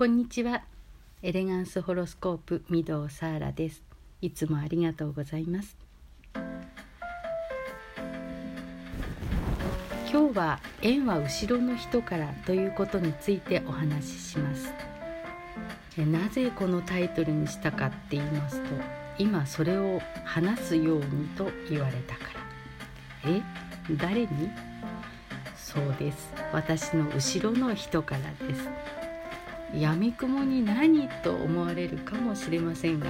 [0.00, 0.62] こんにちは。
[1.22, 3.82] エレガンスホロスコープ御堂サーラです。
[4.22, 5.76] いつもありがとうございます。
[10.10, 14.72] 今日は縁は後ろの人からということについてお話しします。
[15.98, 18.70] なぜこのタイトルにしたかって言いますと
[19.18, 22.20] 今それを話すようにと言われたか
[23.22, 23.30] ら。
[23.32, 23.42] え
[23.98, 24.28] 誰に？
[25.58, 26.32] そうです。
[26.54, 28.66] 私の後ろの人からです。
[29.74, 33.06] やみくもに何と思われるかもしれませんが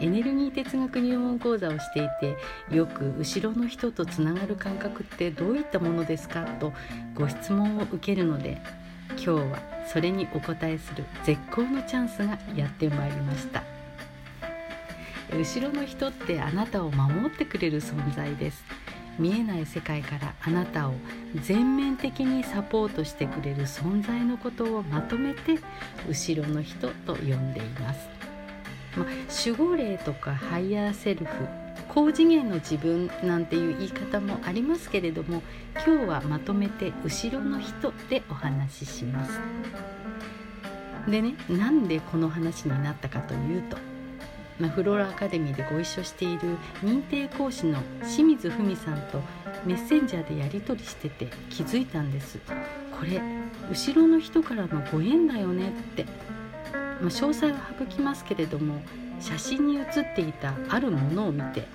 [0.00, 2.36] エネルギー哲学入門講座をしていて
[2.74, 6.44] よく後ろの人とつながる感覚ってどういったものですか？
[6.58, 6.72] と
[7.14, 8.62] ご質問を受けるので
[9.10, 13.62] 今日はそれにお答えする絶好のチャンスがやってまいりました。
[15.32, 18.64] 後ろの人ってあなたを守ってくれる存在です。
[19.18, 20.94] 見えない世界からあなたを
[21.42, 25.58] 全面的にサポートしてくれる存在のことをまとめて
[26.08, 28.08] 後ろの人と呼んでいます、
[28.96, 29.04] ま
[29.44, 31.46] 守護霊とかハイヤーセルフ
[31.88, 35.42] 高次元の自分なんていう言い方もありますけれども
[35.84, 39.40] 今日はまとめて後ろの人でお話しします。
[41.08, 43.76] でねなんでこの話になったかというと
[44.60, 49.22] まあ、フローラアカデミーでご一緒している認定講師の清水文さんと
[49.64, 52.38] メッセンジャーでやり取りしてて気づいたんです。
[52.92, 53.20] これ
[53.70, 56.04] 後ろの人からのご縁だよねって、
[56.74, 58.82] まあ、詳細は省きますけれども
[59.20, 61.66] 写真に写っていたあるものを見て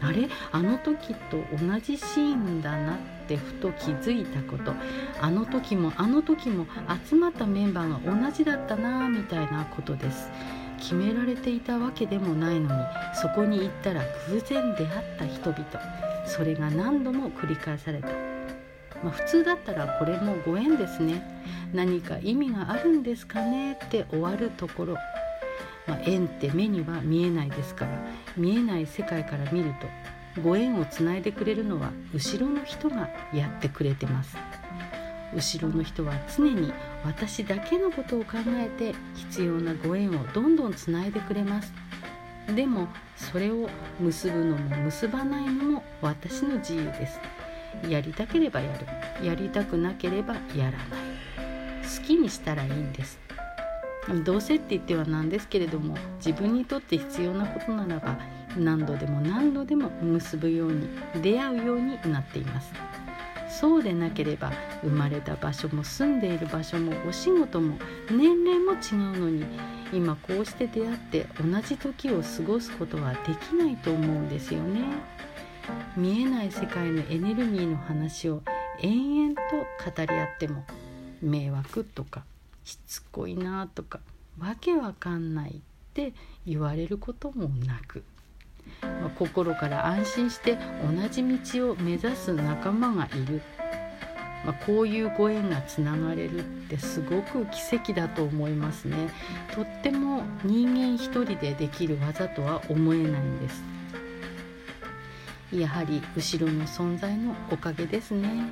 [0.00, 0.28] あれ？
[0.50, 2.98] あの時と同じシーンだなっ
[3.28, 4.72] てふと気づいたこと。
[5.20, 6.66] あの時もあの時も
[7.08, 10.28] 集まったメンバーが同じだったなみたいなことです。
[10.82, 15.64] 決められていたわけでもないのにそこに行ったら偶然出会った人々。
[16.26, 18.08] それが何度も繰り返された、
[19.02, 21.22] まあ、普通だったらこれもご縁ですね。
[21.72, 24.94] 何か意味があるんですかねって終わるところ、
[25.86, 27.90] まあ、縁って目には見えないですから。
[28.36, 29.72] 見えない世界から見る
[30.34, 34.36] とご縁をつないでくれるのは後ろの人がやってくれてます。
[35.34, 36.72] 後ろの人は常に
[37.04, 41.72] 私だけのことを考えて必要なご縁をどんどんつないでくれます。
[42.54, 43.68] でもそれを
[44.00, 47.20] 結ぶのも結ばないのも私の自由です。
[47.88, 48.76] やりたければや
[49.20, 49.26] る。
[49.26, 50.78] やりたくなければやらない。
[51.82, 53.18] 好きにしたらいいんです。
[54.24, 58.18] どうせって言ってはなんですけれども自分にとって必要なことならば
[58.56, 60.88] 何度でも何度でも結ぶように
[61.22, 62.72] 出会うようになっています。
[63.60, 67.76] そうでなければ生まれた場所も住んでいる場所もお仕事も
[68.10, 69.44] 年齢も違うのに
[69.92, 73.18] 今こうして出会って同じ時を過ごすことはで
[73.50, 74.80] きないと思うんですよね。
[75.96, 78.42] 見えない世界のエネルギーの話を
[78.80, 79.40] 延々
[79.84, 80.64] と語り合っても
[81.20, 82.24] 迷惑とか
[82.64, 84.00] しつこいなとか
[84.40, 85.54] わけわかんないっ
[85.94, 86.14] て
[86.46, 88.02] 言われることもなく、
[89.18, 93.42] 心から安心して同じ道を目指す仲間がいる、
[94.44, 99.10] まあ、こういうご縁がつながれるってすごく奇跡だと思いますね。
[99.54, 103.62] とっても人間一人でできる技とは思えないんです。
[105.52, 108.46] やはり後ろの存在のおかげですね。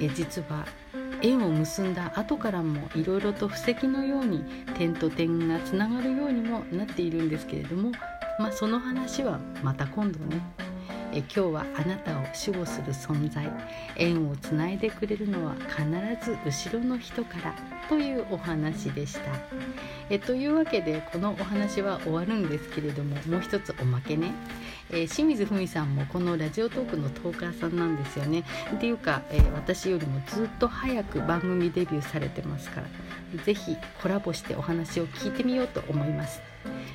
[0.00, 0.66] え実は
[1.22, 4.44] 縁を結んだ後からもいろいろと布石のように
[4.76, 7.90] 点と点がつながるようにもなっているんですけれども
[8.38, 10.40] まあその話はまた今度ね
[11.12, 12.14] え今日はあなたを
[12.46, 13.50] 守護する存在
[13.96, 15.84] 縁をつないでくれるのは必
[16.22, 17.54] ず後ろの人から
[17.88, 19.20] というお話でした。
[20.10, 24.32] えというわけでこのお話は終わるんですけれどももう一つおまけね、
[24.90, 28.44] え、清水文さんもこのラジオトークのトーカーさんなんですよね。
[28.74, 32.86] っていうか、え、私よりもずっと早く番組デビューされてますから
[33.44, 36.40] 是非コラボしてお話を聞いてみようと思います。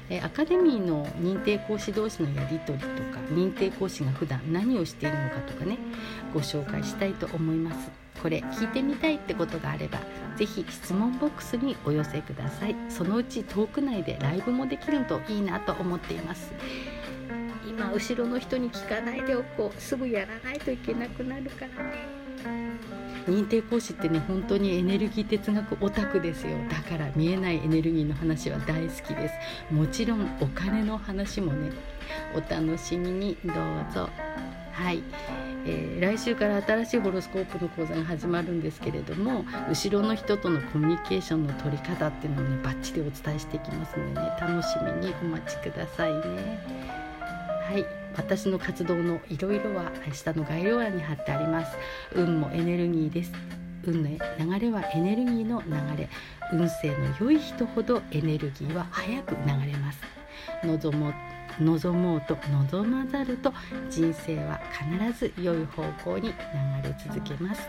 [0.10, 5.78] えアカデミーの認定講師同士のやり取りとか認定講師が普段何をしているのかとかね
[6.34, 7.92] ご紹介したいと思います。
[8.22, 10.00] これ聞いてみたいってことがあれば
[10.38, 12.76] 是非質問ボックスにお寄せください。
[12.90, 16.54] そのうちトーク内でライブもできるといいなと思っています。
[17.68, 19.82] 今後ろの人に聞かないでおこう。
[19.82, 22.23] すぐやらないといけなくなるからね。
[23.28, 26.58] 認定講師ってね本当にエネルギー哲学オタクですよ。
[26.70, 29.74] だから見えないエネルギーの話は大好きです。
[29.74, 31.72] もちろんお金の話もね
[32.36, 33.56] お楽しみにどう
[33.94, 34.10] ぞ。
[34.74, 35.04] はい、
[35.68, 44.70] えー、来週から新しいホロスコープの講座が始まるんですけれども後ろの人とのコミュニケーションの取り方っていうのをねバッチリお伝えしていきますのでね楽し
[45.00, 47.03] みにお待ちくださいね。
[47.64, 47.86] はい。
[48.16, 51.78] 私の活動のいろいろは下の概要欄に貼ってあります。
[52.14, 53.32] 運もエネルギーです。
[53.86, 54.18] 運の流
[54.60, 56.10] れはエネルギーの流れ。
[56.52, 60.00] 運勢の良い人ほどエネルギーは早く流れます。
[60.64, 61.14] 望も
[61.60, 62.38] 望もうと
[62.72, 63.54] 望まざると
[63.90, 66.34] 人生は必ず良い方向に流
[66.84, 67.68] れ続けます。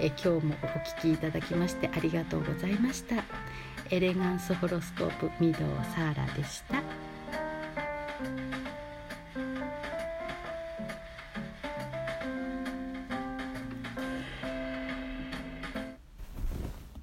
[0.00, 0.66] え今日もお
[1.00, 3.24] 聞きいただきましてありがとうございました。
[3.90, 5.58] エレガンスホロスコープ御堂
[5.94, 6.82] サーラでした。